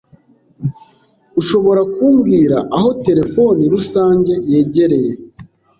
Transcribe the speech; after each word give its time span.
Ushobora 1.39 1.81
kumbwira 1.93 2.57
aho 2.77 2.89
terefone 3.05 3.61
rusange 3.73 4.33
yegereye? 4.51 5.11